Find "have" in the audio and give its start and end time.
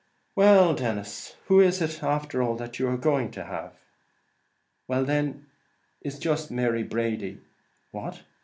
3.43-3.73